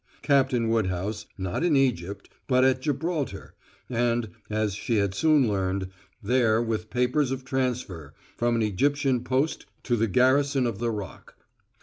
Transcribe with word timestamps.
Captain 0.23 0.67
Woodhouse, 0.67 1.27
not 1.37 1.63
in 1.63 1.75
Egypt, 1.75 2.27
but 2.47 2.63
at 2.65 2.81
Gibraltar, 2.81 3.53
and, 3.87 4.29
as 4.49 4.73
she 4.73 4.95
had 4.95 5.13
soon 5.13 5.47
learned, 5.47 5.89
there 6.23 6.59
with 6.59 6.89
papers 6.89 7.29
of 7.29 7.45
transfer 7.45 8.15
from 8.35 8.55
an 8.55 8.63
Egyptian 8.63 9.23
post 9.23 9.67
to 9.83 9.95
the 9.95 10.07
garrison 10.07 10.65
of 10.65 10.79
the 10.79 10.89
Rock. 10.89 11.35